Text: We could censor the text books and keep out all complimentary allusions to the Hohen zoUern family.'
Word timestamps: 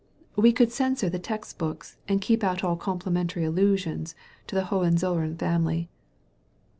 We 0.35 0.51
could 0.51 0.71
censor 0.71 1.09
the 1.09 1.19
text 1.19 1.59
books 1.59 1.97
and 2.07 2.21
keep 2.21 2.43
out 2.43 2.63
all 2.63 2.75
complimentary 2.75 3.43
allusions 3.45 4.15
to 4.47 4.55
the 4.55 4.63
Hohen 4.63 4.95
zoUern 4.95 5.37
family.' 5.37 5.89